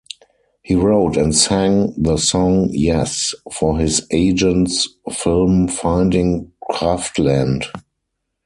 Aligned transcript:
He 0.63 0.73
wrote 0.73 1.15
and 1.15 1.35
sang 1.35 1.93
the 1.95 2.17
song 2.17 2.69
"Yes" 2.71 3.35
for 3.53 3.77
his 3.77 4.07
agent's 4.09 4.89
film 5.11 5.67
"Finding 5.67 6.51
Kraftland. 6.71 7.65